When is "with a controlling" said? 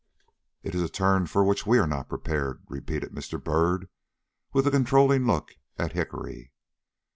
4.51-5.27